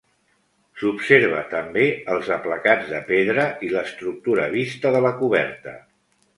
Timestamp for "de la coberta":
4.99-5.79